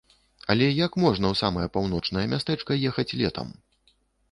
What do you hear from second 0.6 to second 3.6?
як можна ў самае паўночнае мястэчка ехаць летам.?